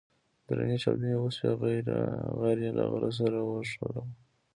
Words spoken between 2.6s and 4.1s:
يې له غره سره وښوراوه.